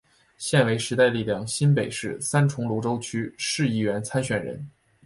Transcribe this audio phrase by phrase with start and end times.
[0.35, 4.67] 现为时代力量新北市三重芦洲区市议员参选人。